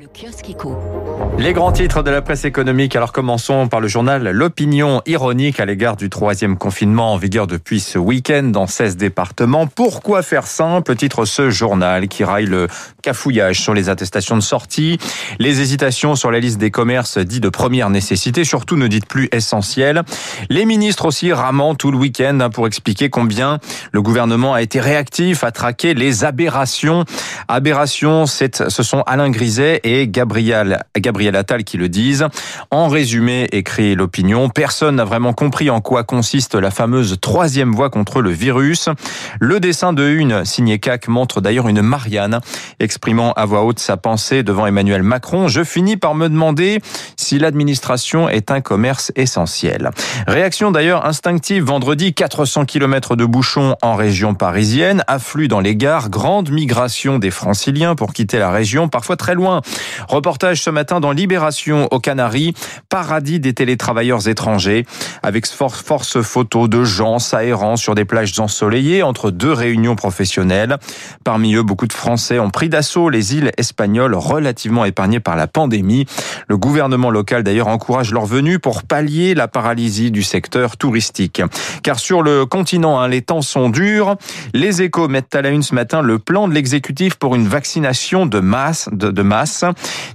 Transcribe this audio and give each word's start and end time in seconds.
Le 0.00 0.06
kiosque 0.06 0.50
éco. 0.50 0.76
Les 1.38 1.52
grands 1.52 1.72
titres 1.72 2.04
de 2.04 2.10
la 2.10 2.22
presse 2.22 2.44
économique. 2.44 2.94
Alors 2.94 3.10
commençons 3.10 3.66
par 3.66 3.80
le 3.80 3.88
journal 3.88 4.30
L'opinion 4.30 5.02
ironique 5.06 5.58
à 5.58 5.66
l'égard 5.66 5.96
du 5.96 6.08
troisième 6.08 6.56
confinement 6.56 7.14
en 7.14 7.16
vigueur 7.16 7.48
depuis 7.48 7.80
ce 7.80 7.98
week-end 7.98 8.44
dans 8.44 8.68
16 8.68 8.96
départements. 8.96 9.66
Pourquoi 9.66 10.22
faire 10.22 10.46
simple? 10.46 10.94
Titre 10.94 11.24
ce 11.24 11.50
journal 11.50 12.06
qui 12.06 12.22
raille 12.22 12.46
le 12.46 12.68
cafouillage 13.02 13.60
sur 13.60 13.74
les 13.74 13.88
attestations 13.88 14.36
de 14.36 14.40
sortie, 14.40 14.98
les 15.40 15.60
hésitations 15.60 16.14
sur 16.14 16.30
la 16.30 16.38
liste 16.38 16.58
des 16.58 16.70
commerces 16.70 17.18
dits 17.18 17.40
de 17.40 17.48
première 17.48 17.90
nécessité, 17.90 18.44
surtout 18.44 18.76
ne 18.76 18.86
dites 18.86 19.06
plus 19.06 19.28
essentiel. 19.32 20.02
Les 20.48 20.64
ministres 20.64 21.06
aussi 21.06 21.32
ramant 21.32 21.74
tout 21.74 21.90
le 21.90 21.98
week-end 21.98 22.38
hein, 22.40 22.50
pour 22.50 22.68
expliquer 22.68 23.10
combien 23.10 23.58
le 23.90 24.02
gouvernement 24.02 24.54
a 24.54 24.62
été 24.62 24.78
réactif 24.78 25.42
à 25.42 25.50
traquer 25.50 25.94
les 25.94 26.24
aberrations. 26.24 27.04
Aberrations, 27.48 28.26
ce 28.26 28.82
sont 28.82 29.02
Alain 29.06 29.30
Griset 29.30 29.80
et 29.84 29.87
Gabriel, 30.06 30.82
Gabriel 30.96 31.36
Attal 31.36 31.64
qui 31.64 31.76
le 31.76 31.88
disent. 31.88 32.26
En 32.70 32.88
résumé, 32.88 33.48
écrit 33.52 33.94
l'opinion, 33.94 34.48
personne 34.48 34.96
n'a 34.96 35.04
vraiment 35.04 35.32
compris 35.32 35.70
en 35.70 35.80
quoi 35.80 36.04
consiste 36.04 36.54
la 36.54 36.70
fameuse 36.70 37.18
troisième 37.20 37.72
voie 37.72 37.90
contre 37.90 38.20
le 38.20 38.30
virus. 38.30 38.88
Le 39.40 39.60
dessin 39.60 39.92
de 39.92 40.08
une 40.08 40.44
signé 40.44 40.78
CAC 40.78 41.08
montre 41.08 41.40
d'ailleurs 41.40 41.68
une 41.68 41.82
Marianne 41.82 42.40
exprimant 42.80 43.32
à 43.32 43.44
voix 43.44 43.64
haute 43.64 43.78
sa 43.78 43.96
pensée 43.96 44.42
devant 44.42 44.66
Emmanuel 44.66 45.02
Macron. 45.02 45.48
Je 45.48 45.64
finis 45.64 45.96
par 45.96 46.14
me 46.14 46.28
demander 46.28 46.80
si 47.16 47.38
l'administration 47.38 48.28
est 48.28 48.50
un 48.50 48.60
commerce 48.60 49.12
essentiel. 49.16 49.90
Réaction 50.26 50.70
d'ailleurs 50.70 51.06
instinctive 51.06 51.64
vendredi, 51.64 52.14
400 52.14 52.64
km 52.64 53.16
de 53.16 53.24
bouchons 53.24 53.76
en 53.82 53.94
région 53.94 54.34
parisienne, 54.34 55.02
afflux 55.06 55.48
dans 55.48 55.60
les 55.60 55.76
gares, 55.76 56.10
grande 56.10 56.50
migration 56.50 57.18
des 57.18 57.30
franciliens 57.30 57.94
pour 57.94 58.12
quitter 58.12 58.38
la 58.38 58.50
région, 58.50 58.88
parfois 58.88 59.16
très 59.16 59.34
loin. 59.34 59.60
Reportage 60.08 60.62
ce 60.62 60.70
matin 60.70 61.00
dans 61.00 61.12
Libération 61.12 61.88
aux 61.90 62.00
Canaries, 62.00 62.54
paradis 62.88 63.40
des 63.40 63.52
télétravailleurs 63.52 64.28
étrangers, 64.28 64.86
avec 65.22 65.46
force 65.46 66.22
photos 66.22 66.68
de 66.68 66.84
gens 66.84 67.18
s'aérant 67.18 67.76
sur 67.76 67.94
des 67.94 68.04
plages 68.04 68.38
ensoleillées 68.38 69.02
entre 69.02 69.30
deux 69.30 69.52
réunions 69.52 69.96
professionnelles. 69.96 70.76
Parmi 71.24 71.54
eux, 71.54 71.62
beaucoup 71.62 71.86
de 71.86 71.92
Français 71.92 72.38
ont 72.38 72.50
pris 72.50 72.68
d'assaut 72.68 73.08
les 73.08 73.34
îles 73.34 73.52
espagnoles 73.56 74.14
relativement 74.14 74.84
épargnées 74.84 75.20
par 75.20 75.36
la 75.36 75.46
pandémie. 75.46 76.06
Le 76.48 76.56
gouvernement 76.56 77.10
local 77.10 77.42
d'ailleurs 77.42 77.68
encourage 77.68 78.12
leur 78.12 78.26
venue 78.26 78.58
pour 78.58 78.82
pallier 78.82 79.34
la 79.34 79.48
paralysie 79.48 80.10
du 80.10 80.22
secteur 80.22 80.76
touristique. 80.76 81.42
Car 81.82 81.98
sur 81.98 82.22
le 82.22 82.46
continent, 82.46 82.98
hein, 82.98 83.08
les 83.08 83.22
temps 83.22 83.42
sont 83.42 83.68
durs. 83.68 84.16
Les 84.54 84.82
échos 84.82 85.08
mettent 85.08 85.34
à 85.34 85.42
la 85.42 85.50
une 85.50 85.62
ce 85.62 85.74
matin 85.74 86.02
le 86.02 86.18
plan 86.18 86.48
de 86.48 86.54
l'exécutif 86.54 87.16
pour 87.16 87.34
une 87.34 87.46
vaccination 87.46 88.26
de 88.26 88.40
masse. 88.40 88.88
De, 88.92 89.10
de 89.10 89.22
masse. 89.22 89.57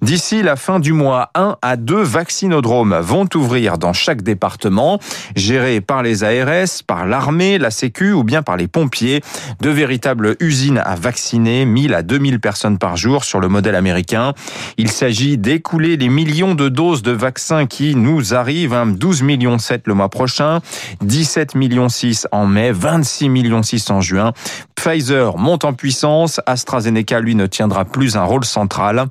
D'ici 0.00 0.42
la 0.42 0.56
fin 0.56 0.80
du 0.80 0.92
mois, 0.92 1.30
un 1.34 1.56
à 1.62 1.76
deux 1.76 2.02
vaccinodromes 2.02 2.98
vont 3.00 3.28
ouvrir 3.34 3.78
dans 3.78 3.92
chaque 3.92 4.22
département, 4.22 4.98
gérés 5.36 5.80
par 5.80 6.02
les 6.02 6.24
ARS, 6.24 6.82
par 6.86 7.06
l'armée, 7.06 7.58
la 7.58 7.70
Sécu 7.70 8.12
ou 8.12 8.24
bien 8.24 8.42
par 8.42 8.56
les 8.56 8.68
pompiers. 8.68 9.22
De 9.60 9.70
véritables 9.70 10.36
usines 10.40 10.82
à 10.84 10.94
vacciner, 10.94 11.64
1000 11.64 11.94
à 11.94 12.02
2000 12.02 12.40
personnes 12.40 12.78
par 12.78 12.96
jour 12.96 13.24
sur 13.24 13.40
le 13.40 13.48
modèle 13.48 13.74
américain. 13.74 14.34
Il 14.76 14.90
s'agit 14.90 15.38
d'écouler 15.38 15.96
les 15.96 16.08
millions 16.08 16.54
de 16.54 16.68
doses 16.68 17.02
de 17.02 17.12
vaccins 17.12 17.66
qui 17.66 17.94
nous 17.94 18.34
arrivent, 18.34 18.76
12 18.86 19.22
hein. 19.22 19.24
millions 19.24 19.58
7 19.58 19.86
le 19.86 19.94
mois 19.94 20.08
prochain, 20.08 20.60
17 21.02 21.54
millions 21.54 21.88
6 21.88 22.28
en 22.32 22.46
mai, 22.46 22.72
26 22.72 23.28
millions 23.28 23.62
6 23.62 23.90
en 23.90 24.00
juin. 24.00 24.32
Pfizer 24.74 25.38
monte 25.38 25.64
en 25.64 25.72
puissance, 25.72 26.40
AstraZeneca 26.46 27.20
lui 27.20 27.34
ne 27.34 27.46
tiendra 27.46 27.84
plus 27.84 28.16
un 28.16 28.24
rôle 28.24 28.44
central. 28.44 29.06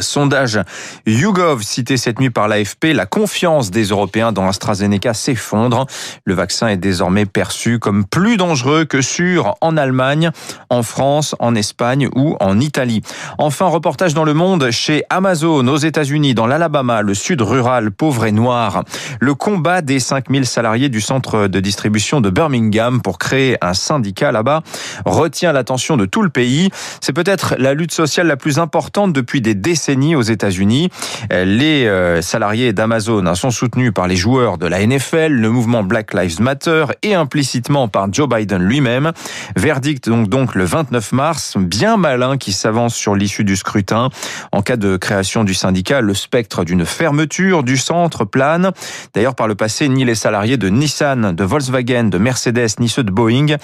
Sondage 0.00 0.60
YouGov 1.06 1.62
cité 1.62 1.96
cette 1.96 2.20
nuit 2.20 2.30
par 2.30 2.46
l'AFP, 2.46 2.92
la 2.92 3.06
confiance 3.06 3.70
des 3.70 3.84
Européens 3.84 4.32
dans 4.32 4.46
AstraZeneca 4.46 5.14
s'effondre. 5.14 5.86
Le 6.24 6.34
vaccin 6.34 6.68
est 6.68 6.76
désormais 6.76 7.24
perçu 7.24 7.78
comme 7.78 8.04
plus 8.04 8.36
dangereux 8.36 8.84
que 8.84 9.00
sûr 9.00 9.54
en 9.60 9.76
Allemagne, 9.76 10.30
en 10.68 10.82
France, 10.82 11.34
en 11.38 11.54
Espagne 11.54 12.08
ou 12.14 12.36
en 12.40 12.60
Italie. 12.60 13.02
Enfin, 13.38 13.66
reportage 13.66 14.12
dans 14.12 14.24
le 14.24 14.34
monde 14.34 14.70
chez 14.70 15.04
Amazon 15.08 15.66
aux 15.66 15.78
États-Unis, 15.78 16.34
dans 16.34 16.46
l'Alabama, 16.46 17.00
le 17.00 17.14
sud 17.14 17.40
rural 17.40 17.90
pauvre 17.90 18.26
et 18.26 18.32
noir. 18.32 18.84
Le 19.20 19.34
combat 19.34 19.80
des 19.80 20.00
5000 20.00 20.44
salariés 20.44 20.90
du 20.90 21.00
centre 21.00 21.46
de 21.46 21.60
distribution 21.60 22.20
de 22.20 22.28
Birmingham 22.28 23.00
pour 23.00 23.18
créer 23.18 23.56
un 23.62 23.74
syndicat 23.74 24.32
là-bas 24.32 24.62
retient 25.06 25.52
l'attention 25.52 25.96
de 25.96 26.04
tout 26.04 26.22
le 26.22 26.28
pays. 26.28 26.68
C'est 27.00 27.14
peut-être 27.14 27.54
la 27.58 27.72
lutte 27.72 27.92
sociale 27.92 28.26
la 28.26 28.36
plus 28.36 28.58
importante 28.58 29.14
depuis 29.14 29.40
des 29.40 29.54
décennies 29.54 29.77
aux 30.16 30.22
États-Unis. 30.22 30.90
Les 31.30 31.86
euh, 31.86 32.20
salariés 32.20 32.72
d'Amazon 32.72 33.34
sont 33.34 33.50
soutenus 33.50 33.92
par 33.94 34.08
les 34.08 34.16
joueurs 34.16 34.58
de 34.58 34.66
la 34.66 34.84
NFL, 34.84 35.28
le 35.28 35.50
mouvement 35.50 35.82
Black 35.82 36.14
Lives 36.14 36.40
Matter 36.40 36.86
et 37.02 37.14
implicitement 37.14 37.88
par 37.88 38.12
Joe 38.12 38.28
Biden 38.28 38.62
lui-même. 38.62 39.12
Verdict 39.56 40.08
donc, 40.08 40.28
donc 40.28 40.54
le 40.54 40.64
29 40.64 41.12
mars, 41.12 41.56
bien 41.56 41.96
malin 41.96 42.36
qui 42.36 42.52
s'avance 42.52 42.94
sur 42.94 43.14
l'issue 43.14 43.44
du 43.44 43.56
scrutin. 43.56 44.10
En 44.52 44.62
cas 44.62 44.76
de 44.76 44.96
création 44.96 45.44
du 45.44 45.54
syndicat, 45.54 46.00
le 46.00 46.14
spectre 46.14 46.64
d'une 46.64 46.84
fermeture 46.84 47.62
du 47.62 47.76
centre 47.76 48.24
plane. 48.24 48.72
D'ailleurs, 49.14 49.34
par 49.36 49.46
le 49.46 49.54
passé, 49.54 49.88
ni 49.88 50.04
les 50.04 50.14
salariés 50.14 50.56
de 50.56 50.68
Nissan, 50.68 51.34
de 51.34 51.44
Volkswagen, 51.44 52.04
de 52.04 52.18
Mercedes, 52.18 52.80
ni 52.80 52.88
ceux 52.88 53.04
de 53.04 53.10
Boeing 53.10 53.56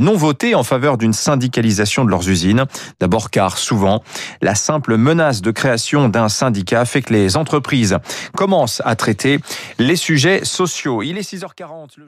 n'ont 0.00 0.16
voté 0.16 0.54
en 0.54 0.62
faveur 0.62 0.96
d'une 0.96 1.12
syndicalisation 1.12 2.04
de 2.04 2.10
leurs 2.10 2.28
usines. 2.28 2.64
D'abord 3.00 3.30
car 3.30 3.58
souvent, 3.58 4.02
la 4.40 4.54
simple 4.54 4.96
menace 4.96 5.42
de 5.42 5.50
création 5.56 6.08
d'un 6.08 6.28
syndicat 6.28 6.84
fait 6.84 7.02
que 7.02 7.12
les 7.12 7.36
entreprises 7.36 7.98
commencent 8.36 8.80
à 8.84 8.94
traiter 8.94 9.40
les 9.78 9.96
sujets 9.96 10.44
sociaux. 10.44 11.02
Il 11.02 11.18
est 11.18 11.28
6h40, 11.28 11.88
le 11.96 12.06